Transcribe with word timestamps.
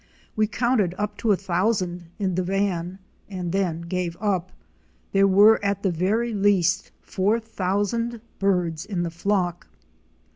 We 0.35 0.47
counted 0.47 0.95
up 0.97 1.15
to 1.17 1.31
a 1.31 1.35
thousand 1.35 2.05
in 2.17 2.33
the 2.33 2.41
van 2.41 2.97
and 3.29 3.51
then 3.51 3.81
gave 3.81 4.17
up— 4.19 4.51
there 5.13 5.27
were 5.27 5.63
at 5.63 5.83
the 5.83 5.91
very 5.91 6.33
least 6.33 6.89
four 7.03 7.39
thousand 7.39 8.19
birds 8.39 8.83
in 8.83 9.03
the 9.03 9.11
flock. 9.11 9.67